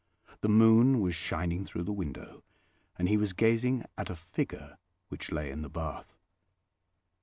The 0.39 0.47
moon 0.49 0.99
was 0.99 1.13
shining 1.13 1.63
through 1.63 1.83
the 1.83 1.93
window, 1.93 2.43
and 2.97 3.07
he 3.07 3.17
was 3.17 3.33
gazing 3.33 3.85
at 3.99 4.09
a 4.09 4.15
figure 4.15 4.79
which 5.09 5.31
lay 5.31 5.51
in 5.51 5.61
the 5.61 5.69
bath. 5.69 6.15